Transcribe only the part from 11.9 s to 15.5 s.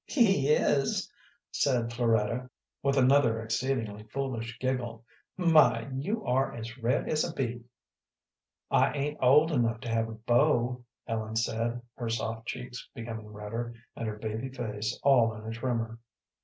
her soft cheeks becoming redder, and her baby face all in